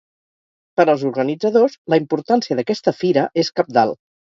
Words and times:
Per 0.81 0.85
als 0.93 1.03
organitzadors, 1.11 1.77
la 1.95 2.03
importància 2.05 2.61
d’aquesta 2.61 2.99
fira 3.05 3.31
és 3.47 3.59
cabdal. 3.61 4.01